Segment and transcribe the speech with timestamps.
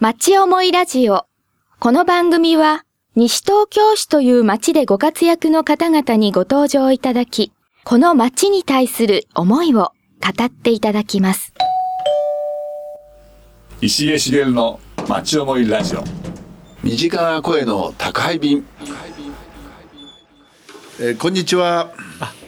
[0.00, 1.26] 町思いラジオ。
[1.78, 2.84] この番組は、
[3.16, 7.52] 西東京市という町でご活躍の方々にご登場いただき、
[7.84, 9.92] この町に対する思いを
[10.22, 11.52] 語っていただきます。
[13.82, 16.04] 石毛茂の町思いラジオ
[16.82, 18.64] 身近な声の宅配便、
[20.98, 21.92] えーこんにちは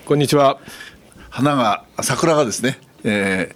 [0.07, 0.59] こんにちは。
[1.29, 3.55] 花が桜がですね、え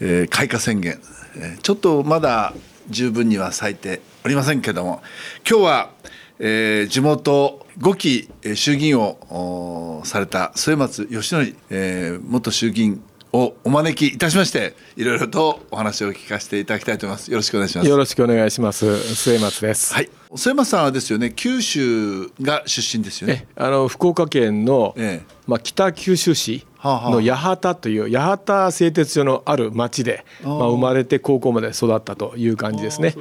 [0.00, 1.00] ーえー開花宣言、
[1.36, 2.54] えーちょっとまだ
[2.90, 5.02] 十分には咲いておりませんけども
[5.48, 5.90] 今日は、
[6.38, 13.02] えー地元5期えー衆議院をおーされた末松義則、えー元衆議院
[13.36, 17.30] をお招きいたしましていろいろとお話を聞かせていただきたいと思います。
[17.30, 17.88] よろしくお願いします。
[17.88, 19.14] よろしくお願いします。
[19.14, 19.94] 末松です。
[19.94, 20.10] はい。
[20.34, 23.46] 末松さんはですよね九州が出身ですよね。
[23.56, 25.34] え、あの福岡県の、ええ。
[25.46, 33.14] まあ北九州市の八幡という八幡製鉄所のある町で、まあ生まれて高校まで育ったという感じですね。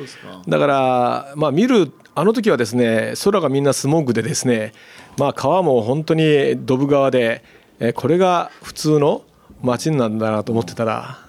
[0.48, 4.72] だからまあ見るあの時はですね、空がみんなスモーグでですね、
[5.18, 7.44] まあ川も本当にドブ川で、
[7.80, 9.24] えこれが普通の
[9.64, 11.26] 町なんだなと思ってたら。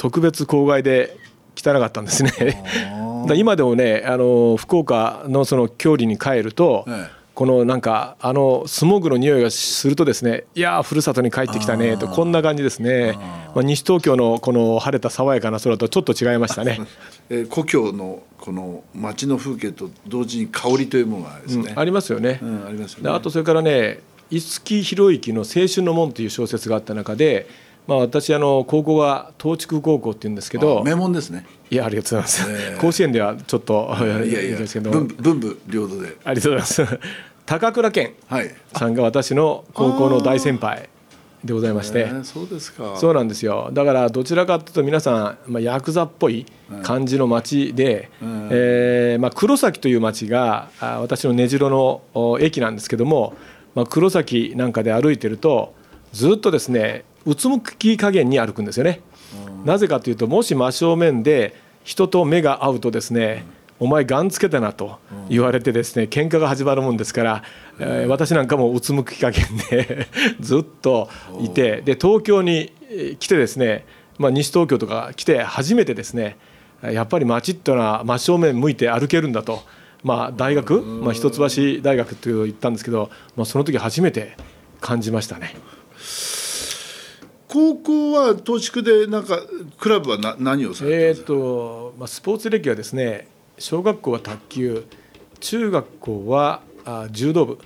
[0.00, 1.14] 特別公害で
[1.54, 2.32] 汚かったんですね。
[3.28, 13.14] だ今でもねあの福岡のその郷里に帰ると、ええこのなんかあのスモーグの匂いがするとですねいやーふるさとに帰ってきたねとこんな感じですね、
[13.54, 16.80] まあ、西東京のこの晴れた爽やかな空とちょっと違いましたね。
[17.30, 22.40] えー故郷のこの街の風景と同時に香りというものがですね、ありますよね。
[22.42, 24.00] うんありますよねであとそれからね
[24.30, 27.46] 五木ひろゆきの「青春の門」という小説があった中で、
[27.86, 31.46] まあ、私あの高校は東筑高校っていうんですけどあ名門ですね。
[31.70, 32.80] いやありがとうございます、ええ。
[32.80, 34.90] 甲子園ではちょっといやいやですけど。
[34.90, 36.16] 文武両道で。
[36.24, 37.00] ありがとうございます。
[37.46, 38.54] 高倉健はい。
[38.76, 40.88] さんが私の高校の大先輩
[41.44, 42.00] でございまして。
[42.00, 42.96] えーそうですか。
[42.96, 43.70] そうなんですよ。
[43.72, 46.46] だからどちらかというと皆さん、まあ、ヤクザっぽい
[46.82, 48.10] 感じの町で、
[48.50, 53.34] えーまあ、黒崎という町があ私の根城のお駅なんですけども、
[53.74, 55.74] まあ、黒崎なんかで歩いてると
[56.12, 59.00] ずっとですねうつむき加減に歩くんですよね。
[59.64, 63.44] なぜかというともし真正面で人と目が合うとですね、
[63.78, 67.42] お前ガンつけたなと言われてですね喧嘩が始まるもんですから、
[67.78, 70.06] えー私なんかもうつむき加減で
[70.40, 71.08] ずっと
[71.40, 73.86] いてで東京にえー来てですね、
[74.18, 76.36] まあ、西東京とか来て初めてですね
[76.82, 79.62] やっぱり街っていうのは真正面向いて歩けるんだと、
[80.02, 81.38] まあ、大学、まあ、一橋
[81.82, 84.36] 大学っていうのを行ったんですけど、まあ、その時初めて
[84.80, 85.54] 感じましたね。
[87.48, 89.40] 高校は東筑でなんか
[89.78, 93.26] クラブはな何をされてえーとまあ、スポーツ歴はですね
[93.58, 94.86] 小学校は卓球
[95.40, 97.58] 中学校はあ柔道部。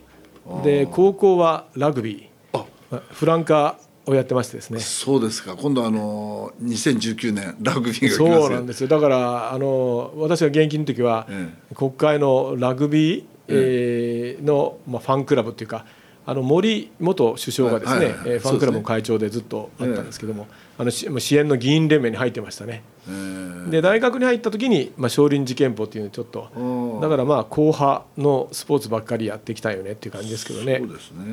[0.63, 2.59] で高校はラグビー。
[2.91, 4.81] まあフランカーをやってましてですね。
[4.81, 5.57] そうですか。
[5.57, 8.47] 今度あの2019年ラグビーがそよ。
[8.47, 8.89] うなんですよ。
[8.89, 15.87] だからあの私が現役の時は、え国会のラグビー、えーの、まあ、ファンクラブっていうか
[16.27, 20.47] あの森元首相がですね、ファンクラブの会長でずっとあったんですけども、
[20.79, 22.83] あのし支援の議員連盟に入ってましたね。
[23.09, 30.79] えーで大学に入った時に、まあ、少林寺拳法っていうのをちょっとだからまあ後派のスポーツばっかりやってきたよねっていう感じですけどね。
[30.79, 31.25] そうですね。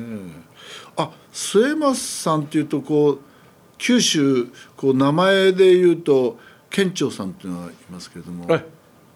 [0.96, 3.20] あ末松さんっていうとこう
[3.78, 6.38] 九州こう名前で言うと
[6.70, 8.46] 県庁さんっていうのがいますけれども。
[8.48, 8.64] え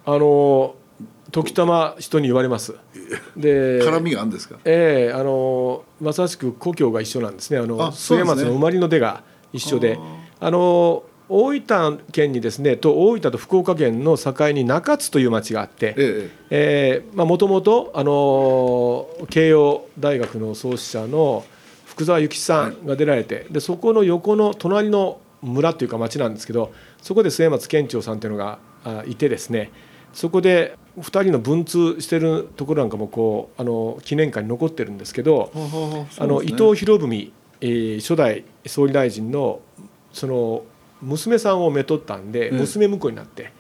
[0.09, 0.77] あの
[1.33, 2.75] 時たま人に言われます。
[3.37, 4.59] で絡みがあるんですか？
[4.65, 7.59] ええあのまさしく故郷が一緒なんですね。
[7.59, 9.23] あの末松の生まれの出が
[9.53, 9.99] 一緒で。
[10.39, 17.03] あの大分県にですねと大分と福岡県の境に中津という町があって、ええ。
[17.13, 21.45] ーまあもともとあのー慶応大学の創始者の
[21.85, 26.73] 福沢諭吉さんが出られて、でそこの横の隣の村というか町なんですけど
[27.03, 29.73] そこで末松県庁さんというのがあいてですね
[30.17, 39.61] そこで2人の文通してるところなんかもこうあの記念館に残ってるんですけどあの伊藤博文、えー初代総理大臣の
[40.13, 40.65] その
[41.03, 43.53] 娘さんをめとったんでええ娘婿になって。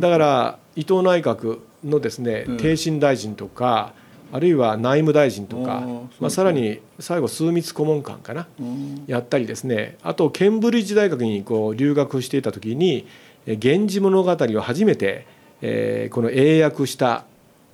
[0.00, 2.56] だから伊藤内閣のですねうん。
[2.56, 3.92] 逓信大臣とか、
[4.32, 5.82] あるいは内務大臣とか
[6.18, 9.04] まあ、さらに最後枢密顧問官かなうん。
[9.06, 9.98] やったりですね。
[10.02, 13.06] あとケンブリッジ大学にこう留学していた時に
[13.46, 15.26] 「え源氏物語」を初めて、
[15.66, 17.24] えーこの英訳した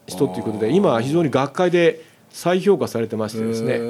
[0.06, 3.80] 人ということで今非常に学会で再評価されてましてですね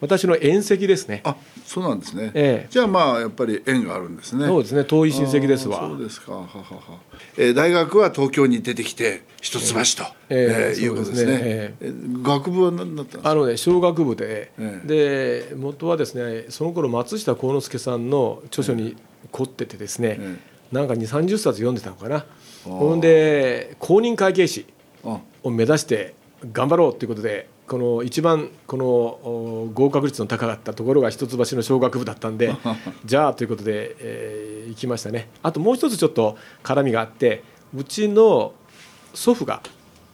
[0.00, 1.20] 私の縁石ですね。
[1.24, 1.36] あ
[1.66, 2.66] そうなんですね、ええ。
[2.70, 4.46] じゃあまあやっぱり縁があるんですね。
[4.46, 5.80] そうですね遠い親戚ですわ。
[5.88, 6.32] そうですか。
[6.32, 6.98] はははは、
[7.36, 11.38] えー大学は東京に出てきて一橋と、えええーいうことですね。
[11.42, 13.30] えー学部は何だったんですか？
[13.30, 14.80] あのね小学部で、え
[15.50, 18.96] で元はですねその頃松下幸之助さんの著書に
[19.32, 20.36] 凝っててですね、え
[20.72, 22.24] なんか2 3 0冊読んでたのかな
[22.64, 24.66] ほんで公認会計士
[25.04, 25.20] あ。
[25.42, 26.14] を目指して
[26.52, 32.52] 頑張ろうということでこの一番このお合格率の高かったところが一橋の小学部だったんで
[33.04, 35.28] じゃあということで、えー行きましたね。
[35.42, 37.42] あともう一つちょっと絡みがあって
[37.76, 38.52] うちの
[39.14, 39.62] 祖父が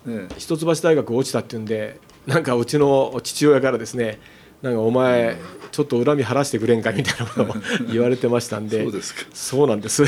[0.08, 0.34] ええ。
[0.38, 4.19] 一橋大学落ちたっていうんでなんかうちの父親からですね
[4.62, 5.37] なんかお前
[5.72, 7.54] ちょっと恨み晴らしてくれんかみたいなことを
[7.93, 8.82] 言われてましたんで。
[8.82, 9.20] そうですか。
[9.34, 10.04] そうなんです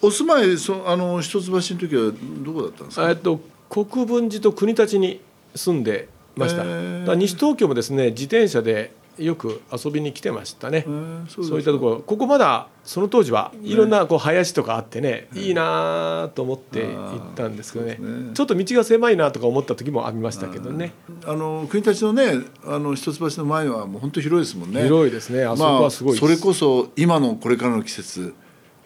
[0.00, 2.12] お住まいそあの一橋の時は
[2.44, 3.10] どこだったんですか？
[3.10, 5.20] えっと国分寺と国立に
[5.54, 7.14] 住んでました、へー。
[7.14, 11.98] 西東京もですね自転車でよく遊びに来てましたね、えーそうそういったところ。
[11.98, 17.96] ここまだその当時はいろんなこう林とかあってね、いいなと思って行ったんですけどね。
[17.98, 18.30] ね。
[18.34, 20.92] ちょっと道が狭いなとか思った時もありましたけどね。
[21.26, 22.34] あの国立のね
[22.64, 24.84] あの一橋の前はもう本当広いですもんね。
[24.84, 25.44] 広いですね。
[25.44, 28.34] あそこはすごいまあ、それこそ今のこれからの季節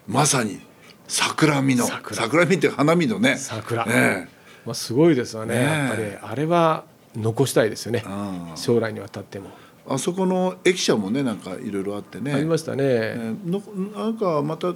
[0.08, 0.58] まさに
[1.12, 1.85] 桜見の。
[1.87, 2.17] 桜。
[2.17, 3.37] 桜見って花見のね。
[3.37, 4.29] 桜、ね
[4.64, 5.64] まあ、すごいですよねねえ。
[5.64, 6.32] やっぱり。
[6.32, 8.03] あれは残したいですよね。
[8.55, 9.50] 将来にわたっても、
[9.87, 12.32] あそこの駅舎もねなんかいろいろあってね。
[12.32, 13.17] ありましたね、え。
[13.19, 13.61] ーの
[13.94, 14.73] なんかまた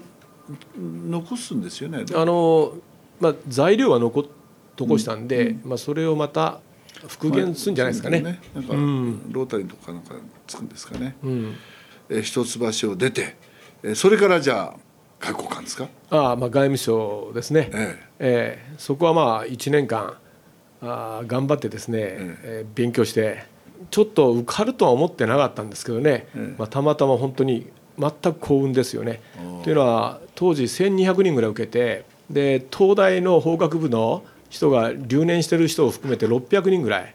[0.76, 2.04] 残すんですよね。
[2.14, 2.74] あの
[3.18, 4.28] まあ、材料は残
[4.76, 6.60] 残したんで、まあ、それをまた
[7.08, 8.20] 復元するんじゃないですかね。
[8.54, 9.32] なんか、うん。
[9.32, 10.14] ロータリーとかなんか
[10.46, 11.54] つくんですかね、うん、
[12.10, 12.44] えー一
[12.82, 13.36] 橋を出て、
[13.82, 14.85] えーそれからじゃあ
[15.20, 15.88] 外交官ですか？
[16.10, 18.58] ああまあ外務省ですね、ええ。
[18.68, 20.14] えそこはまあ1年間
[20.82, 23.44] あー頑張ってですね、えー勉強して
[23.90, 26.54] ちょっと受かるとは思ってなかったんですけどね、ええ。
[26.58, 27.66] まあ、たまたま本当に
[27.98, 29.20] 全く幸運ですよね。
[29.64, 37.14] というのは当時1200人ぐらい受けてで東大の法学部の人が留年してる人を含めて600人ぐらい、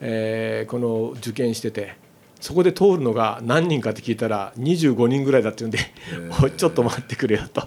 [0.00, 1.96] えーこの受験してて
[2.40, 5.78] そこで通るのが何人かって聞いたら25人ぐらいだっていうんで
[6.42, 7.62] 「おいちょっと待ってくれよ」と。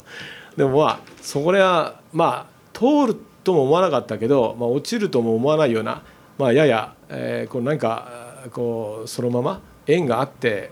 [0.56, 6.03] でもまあそれはまあ通るとも思わなかったけど、まあ、落ちるとも思わないような、
[6.38, 10.71] まあ、やや、えーこうなんかこうそのまま縁があって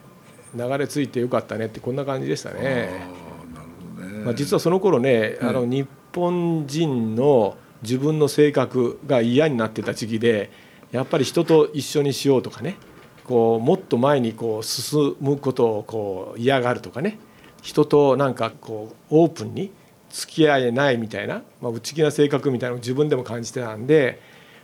[0.55, 3.05] 流れ着いてよかったねってこんな感じでしたね、
[4.23, 10.51] まあ、実はその頃ね、あの日本人の自分の性格が嫌になってた時期で
[10.91, 12.77] やっぱり人と一緒にしようとかね
[13.29, 17.19] こうもっと前にこう進むことをこう嫌がるとかね。
[17.61, 19.71] 人となんかこうオープンに
[20.09, 24.19] 付き合えないみたいな、まあ、内気な性格みたいなのを自分でも感じてたんで、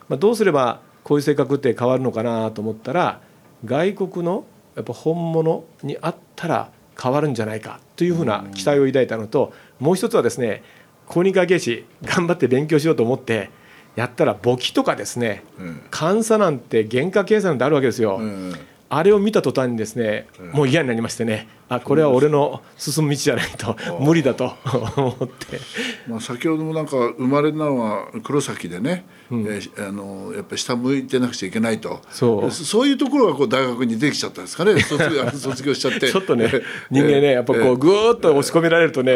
[0.10, 3.22] まあ、どうすればこういう性格って変わるのかなと思ったら
[3.66, 4.46] 外国の
[4.76, 10.64] やっぱ本物にあったら変わるんじゃないかというふうな期待を抱いたのともう一つはですね
[11.06, 13.52] 公認会計士頑張って勉強しようと思って
[13.96, 15.82] やったら簿記とかですねうん。
[15.98, 18.18] 監査なんて原価計算なんてあるわけですよ。
[18.18, 18.54] うん
[18.88, 24.54] あれを見た途端にですね、もう嫌になりましてね、あこれは俺の進む道じゃないと無理だと
[24.96, 25.60] 思って、
[26.08, 32.00] まあ、先ほどもなんか生まれたのは黒崎でね、えーあのやっぱり下向いてなくちゃいけないと。
[32.12, 32.52] そう。
[32.52, 34.80] そういうところがこう大学にできちゃったんですかね。
[34.82, 36.12] 卒 業しちゃって。
[36.12, 36.52] ちょっとね、
[36.92, 39.14] 人間ね、やっぱこう、ぐーっと押し込められるとね、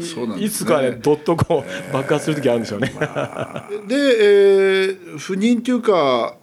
[0.00, 0.46] いそうなんですね。
[0.46, 2.92] いつかね、どっとこう、爆発する時あるんでしょうね。
[3.88, 6.36] で、えー不妊っていうか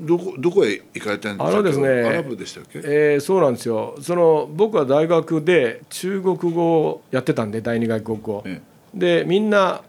[0.00, 1.56] どこどこへ行かれたんですか？
[1.56, 3.94] あのですねアラブでしたっけ、えーそうなんですよ。
[4.00, 8.60] その僕は大学で中国語をやってたんで第二外国語、え
[8.94, 9.82] でみんな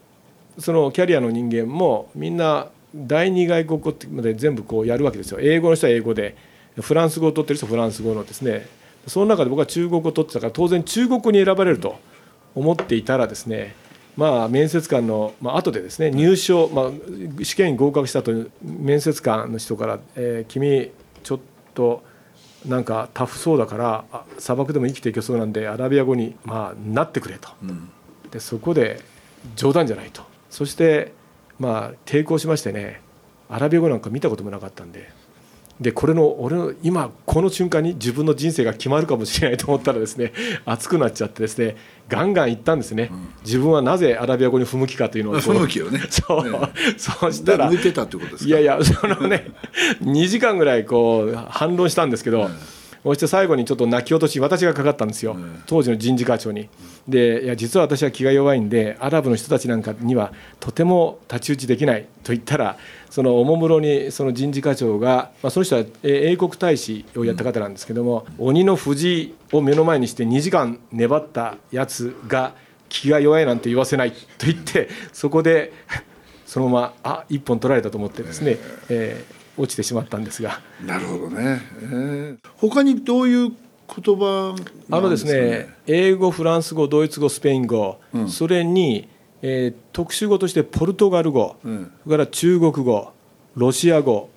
[0.57, 5.39] そのキャリアの人間もみんな第二外国語ってまで全部こうやるわけですよ。
[5.42, 6.35] 英語の人は英語で
[6.80, 8.68] フランス語を取ってる人はフランス語のですね。
[9.07, 11.97] その中で僕は中国語を取ってたから当然中国語に選ばれると
[12.56, 13.75] 思っていたらですね
[14.16, 20.92] まあ面接官の、まあ後でですね入賞、まあ、試験に合格した後に面接官の人から「えー君
[21.23, 21.39] ちょっ
[21.73, 22.04] と
[22.66, 24.06] なんかタフそうだから
[24.39, 27.89] 砂漠でも生きていけそうなんでアラビア語に、まあ、なってくれと」うん。
[28.33, 28.99] でそこで
[29.56, 30.23] 冗談じゃないと。
[30.49, 31.13] そして
[31.59, 32.99] まあ抵抗しましてね
[33.47, 35.09] アラビア語なんか見たこともなかったんで。
[35.81, 40.31] でこれの俺の今この瞬間に自分の人生が決まるかもしれないと思ったらですね
[40.66, 41.75] 熱くなっちゃってですね
[42.07, 43.09] ガンガン言ったんですね、
[43.44, 45.99] 自分はなぜアラビア語に不向きかというのを不向きをね。
[46.11, 48.49] そう、えそうしたら向いてたってことですか？
[48.49, 49.47] いやいやそのね
[50.04, 52.49] 2時間ぐらいこう反論したんですけど、
[53.04, 56.69] そして最後にちょっと泣き落とし私がかかったんですよ、当時の人事課長に。
[57.07, 60.31] でいや実は私は気が弱いんでアラブの人たちなんかには
[60.62, 62.78] とても太刀打ちできないと言ったら
[63.10, 72.54] そのおもむろにその人事課長が、まあ、その人はえー英国大使をやった方なんですけども、鬼の藤井を目の前にして2時間粘ったやつが
[72.88, 75.74] 気が弱いなんて言わせないと言ってそこで
[76.45, 78.57] そのままあ一本取られたと思ってですね、
[78.90, 80.62] えー落ちてしまったんですが。
[80.86, 82.38] なるほどね、えー。
[82.57, 84.56] 他にどういう言葉
[84.90, 89.07] あのですね英語フランス語ドイツ語スペイン語、それに、
[89.42, 91.92] えー特殊語としてポルトガル語、うん。
[92.04, 93.12] それから中国語
[93.56, 94.30] ロシア語、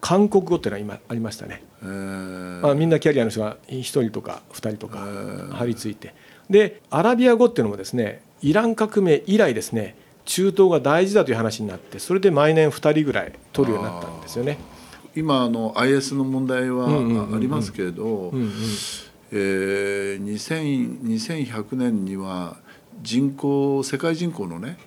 [0.00, 2.60] 韓国語っていうのが今ありましたね、えー。
[2.60, 5.06] まあ、みんなキャリアの人が1人とか2人とか
[5.50, 6.14] 張り付いて。
[6.50, 14.58] でアラビア語っていうのもですねイラン革命以来ですね中東が大事だという話になってそれで毎年2人ぐらい取るようになったんですよね。
[15.14, 18.52] 今あの IS の問題はありますけれど、うんうん。
[19.32, 22.56] えー2000 2100年には
[23.02, 24.78] 人口世界人口のね、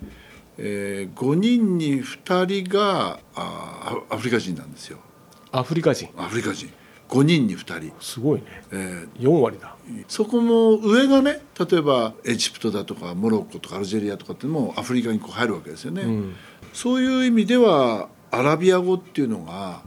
[0.57, 4.99] えー、5人に2人があアアフリカ人なんですよ。
[5.51, 6.09] アフリカ人。
[6.17, 6.69] アフリカ人
[7.09, 8.45] 5人に2人、すごいね。
[8.71, 9.75] え4割だ。
[9.89, 16.35] ーそこも上がね例えばエジプトだとかモロッコとかアルジェリアとかってもアフリカにこう入るわけですよね、ん。
[16.73, 19.81] そういう意味ではアラビア語っていうのが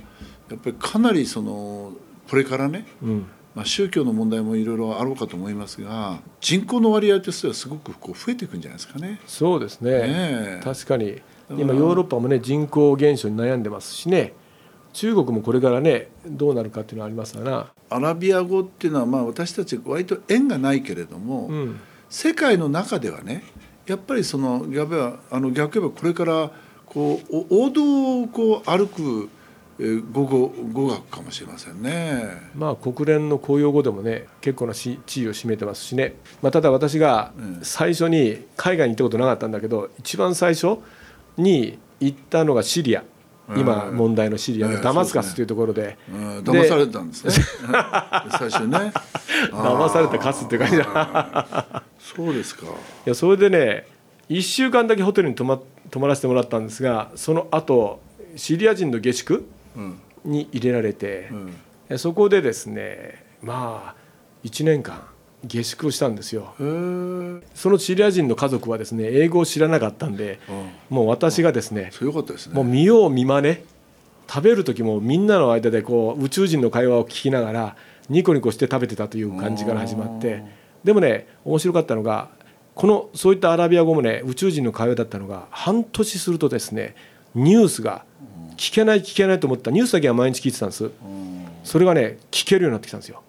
[0.48, 1.92] やっぱりかなりその
[2.28, 3.26] これからねうん。
[3.54, 9.20] まあ、宗教の問題もいろいろあろうかと思いますが人口の割合としてはすごくこう増えていくんじゃないですかね。
[9.26, 9.90] そうですね。
[9.90, 10.60] ねえ。
[10.62, 11.20] 確かに。
[11.50, 14.34] 今ヨーロッパもね人口減少に悩んでますしね
[14.92, 23.44] 中国もこれからねどうなるかっていうのはありますわな、アラビア語っていうのはまあ私たち割と縁がないけれども、うん、世界の中ではね
[23.86, 26.50] やっぱりその逆はあの逆言えばこれから
[26.86, 29.30] こうお王道をこう歩く
[29.80, 32.24] えー語語語学かもしれませんね。
[32.56, 37.60] まあ国連の公用語でもね結構なし地位を占めてますしね、まあ、ただ私がうん。
[37.62, 40.78] 最初に海外に行ったことなかったんだけど一番最初
[41.36, 43.04] に行ったのがシリア
[43.56, 43.96] 今うん。
[43.96, 45.96] 問題のシリアええのダマスカスというところで。
[46.12, 46.38] うん。
[46.40, 47.32] 騙されたんですね。
[48.38, 48.92] 最初ね。
[49.52, 51.82] 騙されたカスっていう感じだ。
[51.98, 52.66] そうですか。
[52.66, 52.68] い
[53.06, 53.86] やそれでね
[54.28, 55.58] 1週間だけホテルに泊ま
[55.90, 58.00] 泊まらせてもらったんですがその後
[58.36, 59.98] シリア人の下宿うん。
[60.24, 61.52] に入れられてう、ん。
[61.88, 64.08] えそこでですねまあ
[64.44, 65.02] 1年間
[65.46, 66.54] 下宿をしたんですよ。
[67.54, 70.96] そのシリア人の家族はですね英語を知らなかったんでうん。
[70.96, 72.54] もう私がですねそれよかったですね。
[72.54, 73.62] もう見よう見まね。
[74.28, 77.76] 食べる時もみんなの間でこう宇宙人の会話を聞きながら
[78.10, 80.42] ニコニコして食べてたという感じから始まって。
[80.84, 82.28] でもね面白かったのが
[82.74, 86.94] このそういったアラビア語もね宇宙人の会話だったのが半年するとですね
[87.34, 88.04] ニュースが
[88.56, 89.70] 聞けない聞けないと思った。
[89.70, 90.84] ニュースだけは毎日聞いてたんです。
[90.84, 91.46] うん。
[91.64, 93.22] それがね聞けるようになってきたんですよ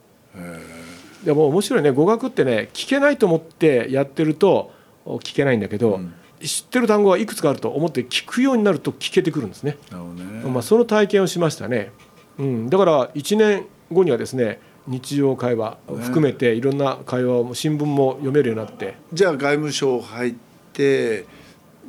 [1.24, 1.92] でも面白いね。
[1.92, 4.72] 語学ってね聞けないと思ってやってると
[5.06, 6.14] 聞けないんだけど、うん。
[6.42, 9.78] 知ってる単語はいくつかあると思って聞くようになると聞けてくるんですね。
[9.92, 10.50] ね。
[10.50, 11.92] まあ、その体験をしましたね、
[12.38, 20.34] うん、だから1年後にはですね日常会話を含めていろんな会話を新聞も読めるようになって、じゃあ外務省入っ
[20.72, 21.26] て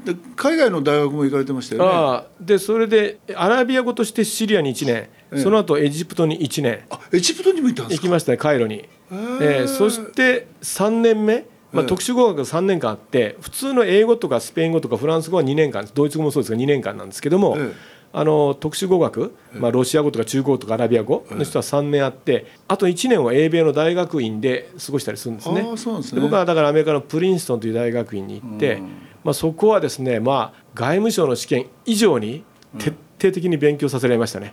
[0.05, 1.89] で海外の大学も行かれてましたよね。
[1.89, 2.25] ああ。
[2.41, 5.39] でそれでアラビア語としてシリアに1年、ええ。
[5.39, 6.81] その後エジプトに1年。
[6.91, 8.07] あエジプトにも行ったんですか？
[8.07, 25.63] 行きましたねカイロに、へえーえそして3年目、まあ、ええ特殊語学が3年間あって普通の英語とかスペイン語とかフランス語は2年間ドイツ語もそうですが2年間なんですけども、ええあの特殊語学、まあ、ロシア語とか中国語とかアラビア語の人は3年あってあと1年は英米の大学院で過ごしたりするんですね。
[26.01, 26.21] ですね。
[26.21, 28.89] で僕はだからアメリカのプリンストンという大学院に行って、うん。
[29.23, 32.43] まあ、そこはですね、まあ、外務省の試験以上に
[32.79, 34.53] 徹底的に勉強させられましたね。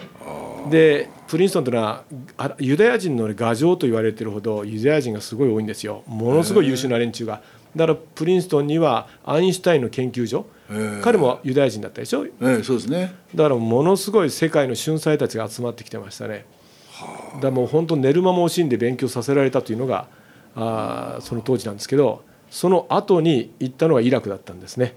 [0.70, 2.04] でプリンストンというのは
[2.38, 6.04] あユダヤ人の牙城と言われているほどユダヤ人がすごい多いんですよ。
[6.08, 7.42] ものすごい優秀な連中が。
[7.76, 10.46] だからプリンストンにはアインシュタインの研究所。
[11.02, 12.26] 彼もユダヤ人だったでしょ？
[12.26, 13.16] ええそうですね。
[13.36, 16.46] だからものすごい世界の秀才たちが集まってきてましたね。
[17.36, 20.08] だからもう本当寝る間も惜しんで勉強させられたというのが
[20.56, 24.96] あーその当時なんですけどその後に行ったのがイラクだったんですね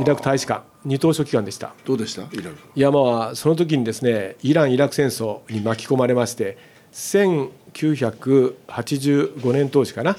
[0.00, 1.72] イラク大使館二等書記官でした。
[1.84, 2.22] どうでした？
[2.32, 2.56] イラク。
[2.74, 6.56] いやまあその時にですねイラン・イラク戦争に巻き込まれまして
[6.92, 10.16] 1985年当時かな、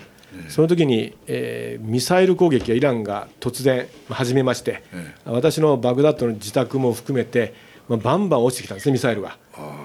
[0.49, 7.53] その時に、えーミサイル攻撃がイランが突然始めまして、え私のバグダッドの自宅も含めて、
[7.89, 9.37] まあ、バンバン落ちてきたんですねミサイルが。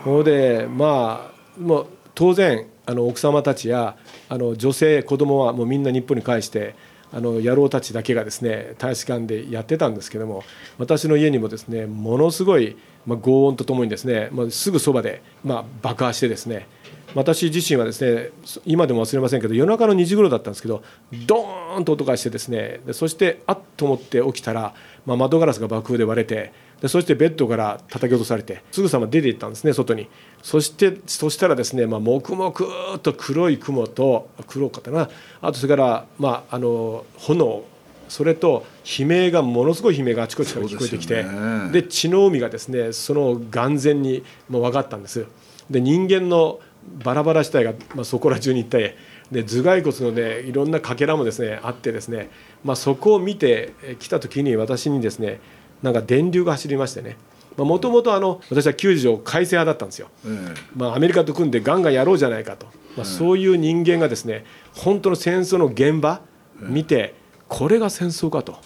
[0.05, 3.97] それでまあもう当然あの奥様たちや
[4.29, 6.75] あの女性子供はもうみんな日本に帰して
[7.17, 10.45] あの野郎たちだけがですね大使館でやってたんですけども
[10.77, 16.69] 私の家にもですねものすごい、まあ、轟音とともにですね、まあ、すぐそばで、まあ、爆破してですね
[17.15, 18.33] 私自身はですね
[18.67, 20.83] 今でも忘れませんけど夜中の2時頃だったんですけど
[21.27, 24.75] ドーンと音がしてですねでそしてあっと思って起きたら、
[25.07, 30.09] まあ、窓ガラスが爆風で割れてでそしてベッドから叩き落とされてすぐさま出て行ったんですね外に。
[30.43, 35.09] そしてそしたらですね、まあ、黙々と黒い雲と黒かったな。
[35.41, 37.65] あとそれから、まあ、あの炎。
[38.09, 45.27] それと悲鳴がものすごい悲鳴があちこちから聞こえてきてでねで血の海がですねその眼前にもう分かったんです。
[45.69, 46.61] で人間の
[47.03, 48.97] バラバラ死体が、まあ、そこら中にいて
[49.33, 52.31] で頭蓋骨のねいろんなかけらもですねあってですね
[52.67, 55.41] まあ、そこを見てきた時に私にですね
[55.83, 57.17] なんか電流が走りましてね。
[57.57, 60.55] もともと私は9条改正派だったんですよ、ええ。
[60.75, 62.67] まあ、アメリカと組んでガンガンやろうじゃないかと、
[62.99, 66.21] まあ、そういう人間がですね本当の戦争の現場
[66.61, 67.15] 見て
[67.49, 68.59] これが戦争かと、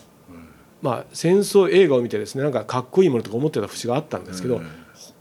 [0.83, 4.61] まあ、戦争映画を見てですねなんかかっこいいものとか思ってた節があったんですけど、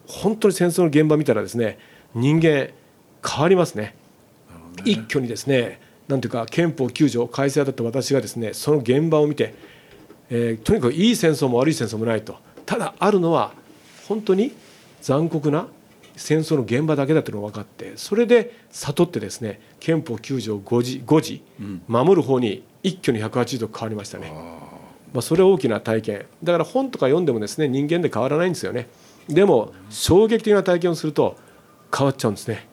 [0.08, 1.78] 本当に戦争の現場見たらですね
[2.16, 2.70] 人間
[3.24, 3.96] 変わりますね。
[4.84, 9.54] 一挙にですねなんていうか憲法9条改正だった私がですねその現場を見て、
[10.30, 12.38] えーとにかくいい戦争も悪い戦争もないと。
[12.66, 13.52] ただあるのは
[14.08, 14.52] 本当に
[15.02, 15.68] 残酷な
[16.16, 21.44] 戦争の現場だけだというのが分かってそれで悟ってですね憲法9条5時 ,5 時
[21.88, 24.32] 守る方に一挙に180度変わりましたね。
[25.14, 26.26] まあ、それは大きな体験。
[26.44, 28.88] だから本とか読んでもですね人間で変わらないんですよね。
[29.28, 31.38] でも衝撃的な体験をすると
[31.96, 32.68] 変わっちゃうんですね。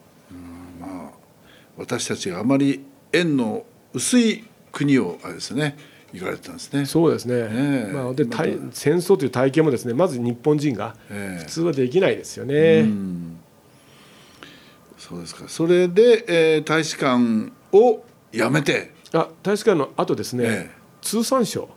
[1.77, 5.77] 私たちがあまり縁の薄い国をあれですね
[6.19, 6.87] 行かれてたんですね。
[6.87, 7.49] そうですね、ね
[7.89, 7.91] え。
[7.93, 8.37] まあ、でま
[8.73, 11.45] 戦争という体験もですねまず日本人がええ。
[11.45, 13.37] 普通はできないですよね、うん。
[14.99, 15.45] そうですか。
[15.49, 20.77] それで、えー大使館を辞めて、あ大使館の後ですね、ええ。
[21.03, 21.69] 通産省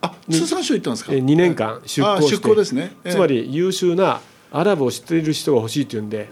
[0.00, 1.12] あ、通産省行ったんですか？
[1.12, 2.92] え2年間出向してあ出向ですね。
[3.04, 3.12] ええ。
[3.12, 4.20] つまり優秀な
[4.52, 6.28] アラブを知っている人が欲しいというんで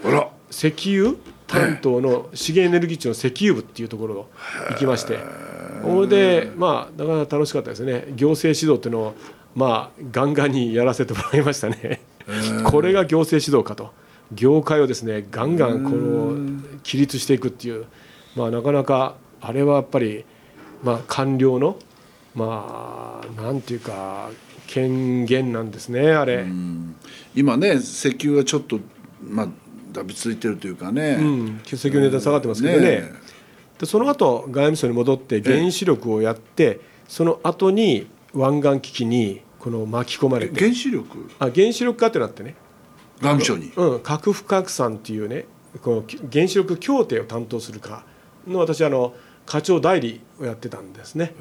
[0.51, 1.15] 石油
[1.47, 4.31] 担当の資源エネルギー庁の石油部っていうところを
[4.71, 5.19] 行きまして
[5.85, 8.07] それでまあなかなか楽しかったですね。
[8.17, 9.15] 行政指導っていうのを
[9.55, 12.01] まあガンガンにやらせてもらいましたね。
[12.65, 13.93] これが行政指導かと。
[14.33, 16.33] 業界をですねガンガンこの
[16.83, 17.87] 規律していくっていう。
[18.37, 20.25] まあなかなかあれはやっぱり
[20.83, 21.77] まあ官僚の
[22.35, 24.31] まあなんていうか
[24.67, 26.47] 権限なんですねあれ。
[27.35, 28.81] 今ね石油がちょっと
[29.23, 29.49] まあ
[29.93, 31.19] だびついてるというかね。
[31.21, 32.87] うん、石油の値段下がってますけどね。
[33.03, 33.24] ね
[33.79, 40.61] でその後外務省に戻って原子力をやって、その後に湾岸危機にこの巻き込まれて。
[40.61, 41.31] 原子力？
[41.39, 42.55] あ原子力化ってなってね、
[43.21, 43.73] 外務省に？
[43.77, 45.47] うん、核不拡散っていうね
[45.83, 48.05] この原子力協定を担当する課
[48.47, 49.15] の私あの
[49.47, 51.35] 課長代理をやってたんですね。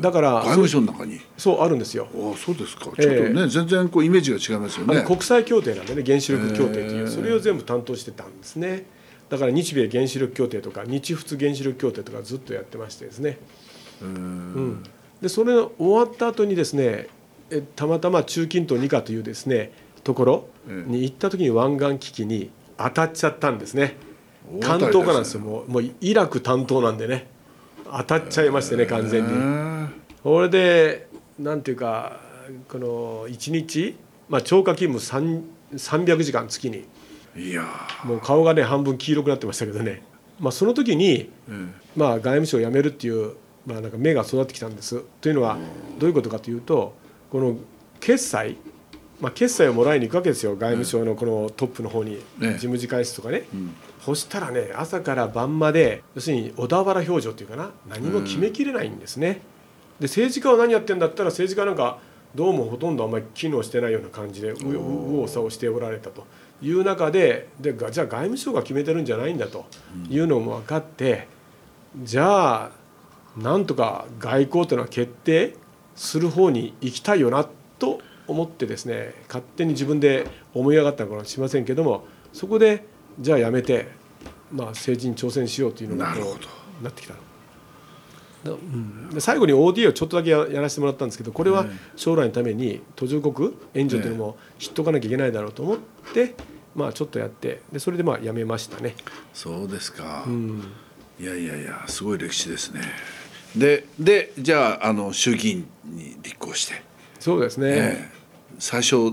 [0.00, 1.20] だから外務省の中に？
[1.36, 2.08] そうあるんですよ。
[2.14, 2.84] ああそうですか。
[2.84, 5.02] ちょっとえね、全然こうイメージが違いますよね。
[5.02, 8.86] 国際協定なんでね原子力協定というそれを全部担当してたんですね
[9.32, 13.38] だから日米原子力協定とか日仏原子力協定とかずっとやってましてですね。
[14.02, 14.82] うん。
[15.22, 17.06] でそれ終わった後にですね
[17.48, 19.72] えたまたま中近東2課というですね
[20.04, 23.96] ところに行った時に湾岸危機に当たっちゃったんですね。
[24.60, 24.92] 担大当たりですね。
[24.92, 25.40] 当課なんですよ。
[25.40, 27.26] もうもうイラク担当なんでね。
[27.90, 29.30] 当たっちゃいましてね完全に。
[29.32, 29.88] へ
[30.22, 32.20] それでなんていうか
[32.68, 33.96] この1日、
[34.28, 35.42] まあ、超過勤務3
[35.74, 36.76] 300時間月に。
[36.76, 36.84] え
[37.36, 37.64] いや
[38.04, 40.02] もう顔がね半分黄色くなってましたけどね、
[40.38, 41.30] まあ、その時に、
[41.96, 45.02] まあ、外務省を辞めるっていう、まあ、なんか目が育ってきたんです。
[45.20, 45.56] というのは
[45.98, 46.94] どういうことかというと
[47.30, 47.56] この
[48.00, 48.56] 決済、
[49.20, 50.52] まあ、決済をもらいに行くわけですよ。
[50.56, 53.44] 外務省のこのトップの方に、ええ事務次官室とかね。
[54.04, 57.70] そしたらね朝から晩まで要するに小田原表情っていうかな。
[57.88, 59.40] 何も決めきれないんですね。
[60.00, 61.98] で政治家は何やってんだったら政治家なんか
[62.34, 66.24] どうもほとんどあんまり機能してないような感じで右往左往しておられたと。
[66.62, 69.66] いう中ででがじゃあ外務省が決めてるんじゃないんだと。
[70.08, 71.26] いうのも分かって
[72.02, 72.70] じゃあ
[73.36, 75.56] なんとか外交というのは決定
[75.96, 77.46] する方に行きたいよな
[77.78, 82.86] と思ってですね勝手に自分で思い上がったのかもしれませんけどもそこで
[83.20, 83.88] じゃあやめて、
[84.50, 86.14] まあ、政治に挑戦しようというのが
[86.82, 87.14] なってきた。
[88.44, 95.78] だうんで最後に ODA をちょっとだけややらせてもらったんですけどこれは将来のために途上国援助というのも知っとかなきゃいけないだろうと思っ
[96.12, 96.34] て、
[96.74, 98.94] まあ、ちょっとやってでそれでまあやめましたね。
[99.32, 100.24] そうですか。
[100.26, 100.62] うん
[101.20, 102.80] いやいやいやすごい歴史ですね。
[103.56, 106.82] ででじゃああの衆議院に立候補して、
[107.20, 108.22] そうですね、ええ
[108.58, 109.12] 最初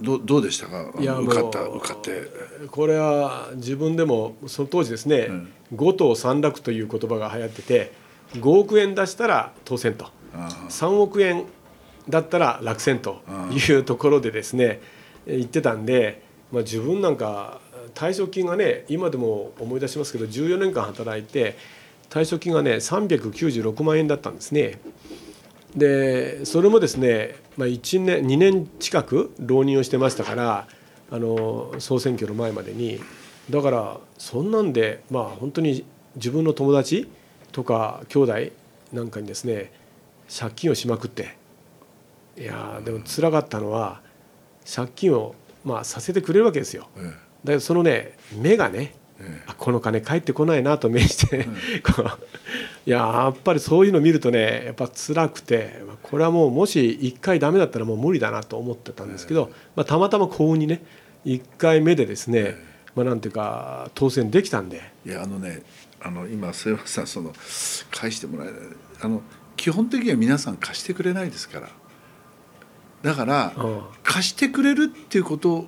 [0.00, 0.90] どどうでしたか？
[0.96, 2.22] 受かった受かって。
[2.70, 5.28] これは自分でもその当時ですね、
[5.74, 7.92] 五等三楽という言葉が流行ってて
[8.34, 10.06] 5億円出したら当選と。
[10.68, 11.46] 3億円
[12.08, 14.80] だったら落選というところでですね
[15.26, 17.60] 言ってたんで、まあ、自分なんか
[17.94, 21.56] 退職金がね今でも思い出しますけど14年間働いて
[22.10, 24.78] 退職金がね396万円だったんですね。
[25.76, 30.66] でそれもですね、まあ、1年2年近く浪人をしてましたから
[31.10, 33.00] あの総選挙の前までに。
[33.50, 35.84] だからそんなんでまあ本当に
[36.16, 37.08] 自分の友達
[37.52, 38.34] とか兄弟
[38.92, 39.72] なんかにですね
[40.28, 41.36] 借金をしまくって
[42.36, 44.00] いやーでも辛かったのは
[44.72, 45.34] 借金を
[45.64, 46.88] まあさせてくれるわけですよ。
[46.96, 47.12] えだ
[47.46, 48.94] けどそのね目がね
[49.46, 51.48] あこの金返ってこないなと命じて、
[51.82, 52.06] こう
[52.86, 60.82] いややっぱりそういうの見るとねやっぱ辛くてこれはもうもし1回ダメだったらもう無理だなと思ってたんですけど、まあ、たまたま幸運にね
[61.26, 62.54] 1回目でですね、
[62.94, 64.82] まあ、なんていうか当選できたんで。
[65.04, 65.62] いやあのね
[66.00, 67.32] あの今末山さんその
[67.90, 68.60] 返してもらえない。
[69.00, 69.22] あの
[69.56, 71.68] 基本的には皆さん貸してくれないですから。
[73.02, 73.82] だから、うん。
[74.02, 75.66] 貸してくれるっていうこと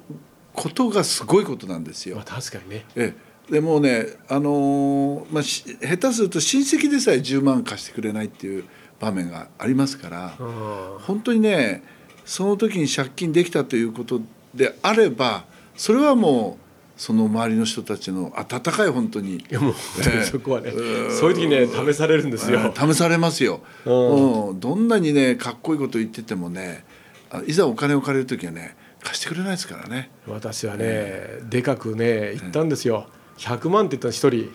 [0.53, 2.16] ことがすごいことなんですよ。
[2.16, 2.25] まあ、。
[2.25, 2.85] 確かにね。
[2.97, 3.14] え
[3.49, 8.64] え、でもうね、あのーまあ、し下手すると親戚でさえ10万貸してくれないっていう
[8.99, 10.99] 場面がありますから、うん。
[11.01, 11.83] 本当にね
[12.25, 14.21] その時に借金できたということ
[14.55, 15.45] であれば
[15.77, 16.69] それはもう
[17.01, 19.37] その周りの人たちの温かい本当に。
[19.37, 19.75] いやもう
[20.07, 22.75] ええそこはね、うんそういう時ね試されるんですよ。
[22.77, 24.49] 試されますよ、うん。
[24.49, 24.61] うん。
[24.61, 26.85] どんなにねかっこいいこと言っててもね
[27.31, 30.11] あいざお金を借りる時はね貸してくれないですからね。
[30.29, 33.07] 私はね、でかくね言ったんですよ、
[33.39, 34.53] 100万って言ったの一人、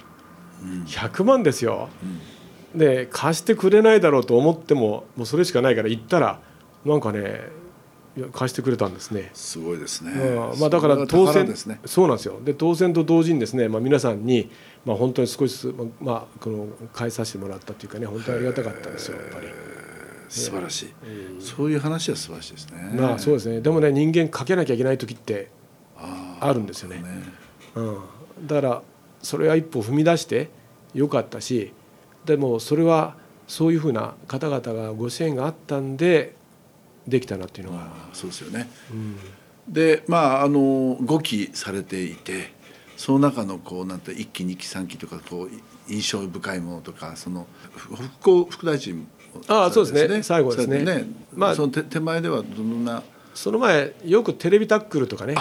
[0.85, 1.89] 100万ですよ、
[2.75, 6.41] で貸してくれないだろうと思ってももうそれしかないから行ったら
[6.85, 7.64] なんかね
[8.31, 9.29] 貸してくれたんですね。
[9.33, 10.11] すごいですね。
[10.11, 11.79] うんまあ、だから当選宝ですね。
[11.85, 14.49] そうなんですよで当選と同時にですね、まあ、皆さんに、
[14.85, 19.47] まあ、本当に少しずつ、まあ、この返させてもらったというかね本当にありがたかったですよやっぱり。
[20.29, 20.93] 素晴らしい。
[21.39, 22.91] そういう話は素晴らしいですね。
[22.95, 25.49] まあそうですねでもね人間かけなきゃいけない時って
[25.97, 26.97] ああるんですよね。
[26.97, 27.03] ね
[27.75, 27.97] うん、
[28.47, 28.81] だから
[29.21, 30.49] それは一歩踏み出して
[30.93, 31.73] よかったし
[32.25, 33.15] でもそれは
[33.47, 36.35] そういうふうな方々がご支援があったんで
[37.07, 38.69] できたなっていうのが、あそうですよね。
[38.91, 39.17] うん。
[39.67, 42.53] でまああの5期されていて
[42.97, 49.05] その中のこうなんて1期2期3期とかこう印象深いものとかそのふ復興副大臣も
[49.47, 50.23] ああそうですね。
[50.23, 50.85] 最後ですね。
[50.85, 53.03] されてまあその手手前ではどんな？
[53.33, 55.35] その前よくテレビタックルとかね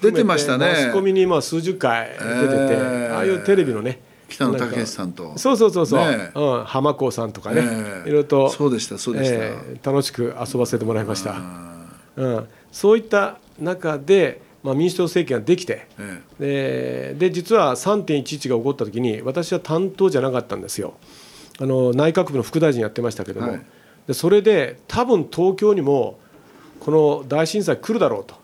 [0.00, 5.36] 出てましたねマスコミにまあ数十回出てて、ええああいうテレビのね北野武さんと。
[5.36, 6.38] そうそうそうそう、ねえ。
[6.38, 8.08] うん、浜子さんとかね、ええ。
[8.08, 9.36] いろいろとそうでしたそうでした。
[9.36, 11.34] ええ楽しく遊ばせてもらいました。
[11.36, 11.70] あ
[12.16, 17.14] うん、そういった中で、まあ、民主党政権ができてーえ。
[17.18, 20.94] でで実は3.11が起こった時に私は担当じゃなかったんですよ。
[21.58, 23.62] あの内閣府の副大臣やってましたけども、はい。
[24.06, 26.18] でそれで多分東京にも
[26.80, 28.34] この大震災来るだろうと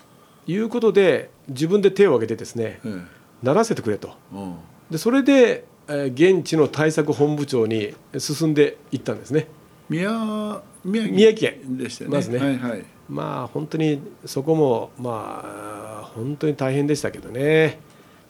[0.46, 3.00] いうことで自分で手を挙げてですねええ。
[3.42, 4.14] ならせてくれと。
[4.32, 4.54] うん。
[4.90, 9.46] でそれで、えー現地の対策本部長に進んでいったんですね。
[9.88, 10.10] 宮
[10.84, 12.16] 宮城宮城県でしたよね。
[12.16, 12.38] まずね。
[12.38, 12.84] はいはい。
[13.08, 17.78] まあ本当にそこもまあ本当に大変でしたけどね、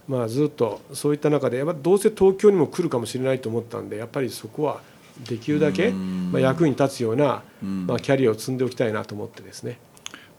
[0.09, 4.81] まあ、ずっとそういった中でやっぱどうせ東京にも来るかもしれないと思ったんでやっぱりそこは
[5.27, 9.79] できるだけ、まあ、役に立つような、まあ、キャリアを積んでおきたいなと思ってですね。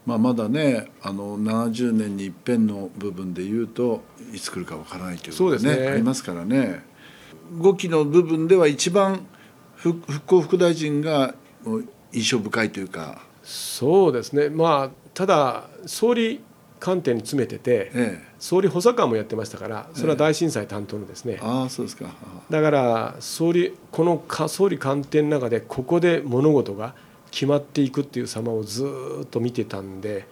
[0.06, 4.04] まあ、まだねあの70年に一遍の部分で言うと
[4.34, 5.88] いつ来るかわからないということそうですね。
[5.88, 6.86] ありますからね
[7.54, 9.26] 5期の部分では一番
[9.76, 11.36] ふ復興副大臣が
[12.12, 14.50] 印象深いというか、そうですね。
[14.50, 16.42] まあただ総理
[16.80, 21.40] 官邸に詰めててええ、総理補佐官もやってましたからそれは大震災担当のですね。
[21.42, 22.10] ああそうですか。
[22.50, 26.94] だから総理このか総理官邸の中でここで物事が
[27.32, 30.28] 決まっていくっていう様をずーっと見てたんで、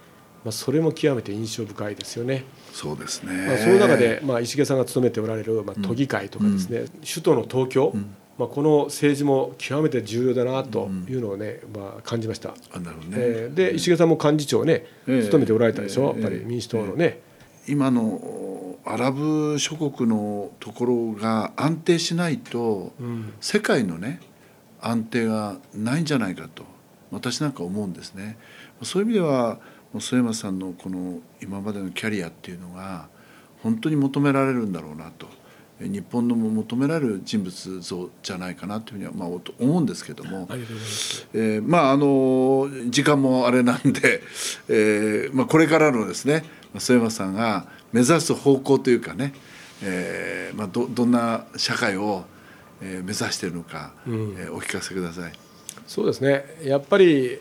[0.46, 2.44] まあ、それも極めて印象深いですよね。
[2.72, 7.92] そうですね、まあ、その中で、まあ、石毛さんが務めておられる、まあ、都議会とかですね、首都の東京、
[8.38, 12.54] まあ、この政治も極めて重要だなというのをね、まあ、感じました。
[12.72, 17.20] あなるほどね、えーで石毛さんも幹事長をねええ務めておられたでしょ、ええやっぱり民主党のね。
[17.66, 23.32] 今のアラブ諸国のところが安定しないと、うん。
[23.40, 24.20] 世界のね
[24.80, 26.62] 安定がないんじゃないかと
[27.10, 28.38] 私なんか思うんですね。
[28.82, 29.58] そういう意味では
[29.98, 33.08] 末山さんのこの今までのキャリアっていうのが
[33.62, 35.26] 本当に求められるんだろうなと
[35.80, 40.48] え日本のも求められる人物像じゃないかなというふうにはまあ思うんですけども。
[41.34, 44.22] えーまああの時間もあれなんで、
[44.68, 46.44] えーまあ、これからのですね
[46.78, 49.34] 末山さんが目指す方向というかね、
[49.82, 52.24] えーまあ、どどんな社会を、
[52.80, 55.32] えー目指しているのか、うんえーお聞かせください。
[55.86, 57.38] そうですねやっぱり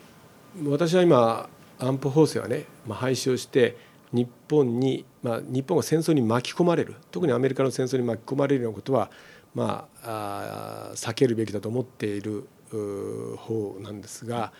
[0.67, 1.49] 私は今
[1.80, 3.78] 安保法制はね、まあ、廃止をして
[4.12, 9.12] 日本に、まあ、日本が戦争に巻き込まれる特にアメリカの戦争に巻き込まれるようなことは、
[9.54, 14.54] まあ、あ避けるべきだと思っているうー方なんですが、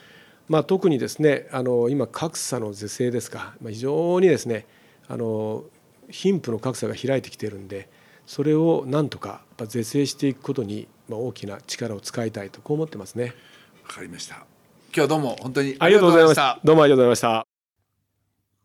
[0.49, 4.65] まあ、特にですねあの今格差の是正ですか、まあ、非常にですね
[5.08, 5.63] あの
[6.10, 7.89] 貧富の格差が開いてきているんで
[8.25, 13.36] それをなんとか是正していくことに、大きな力を使いたいとこう思ってますね。
[13.84, 14.54] わかりました。
[14.95, 16.62] 今日はどうも本当にありがとうございました。
[16.63, 17.47] どうもありがとうございました。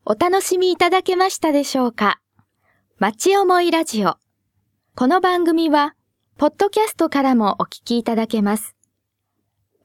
[0.05, 2.21] お楽しみいただけましたでしょうか？
[3.01, 4.15] 町思いラジオ。
[4.95, 5.97] この番組は、
[6.39, 8.77] ポッドキャストからもお聞きいただけます。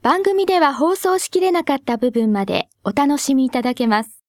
[0.04, 4.24] 番組では放送しきれなかった部分までお楽しみいただけます。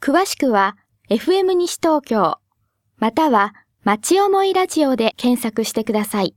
[0.00, 0.76] 詳しくは、
[1.08, 2.38] FM 西東京、
[2.96, 6.34] または、町思いラジオで検索してください。